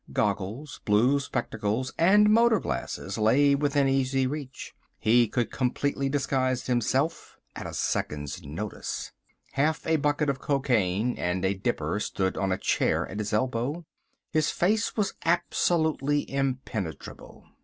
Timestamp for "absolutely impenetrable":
15.23-17.45